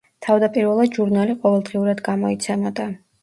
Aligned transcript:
თავდაპირველად 0.27 0.95
ჟურნალი 0.99 1.35
ყოველდღიურად 1.45 2.03
გამოიცემოდა. 2.09 2.89